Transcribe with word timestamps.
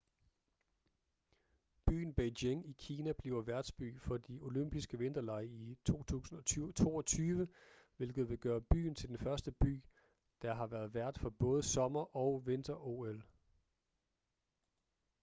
byen 1.85 2.13
beijing 2.13 2.69
i 2.69 2.73
kina 2.77 3.11
bliver 3.13 3.41
værtsby 3.41 3.99
for 3.99 4.17
de 4.17 4.39
olympiske 4.41 4.97
vinterlege 4.97 5.49
i 5.49 5.77
2022 5.85 7.47
hvilket 7.97 8.29
vil 8.29 8.37
gøre 8.37 8.61
byen 8.61 8.95
til 8.95 9.09
den 9.09 9.17
første 9.17 9.51
by 9.51 9.83
der 10.41 10.53
har 10.53 10.67
været 10.67 10.93
vært 10.93 11.17
for 11.17 11.29
både 11.29 11.63
sommer- 11.63 12.15
og 12.15 12.43
vinter-ol 12.47 13.25